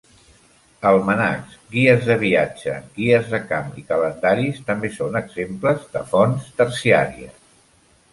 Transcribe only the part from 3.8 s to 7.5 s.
i calendaris també són exemples de fonts terciàries.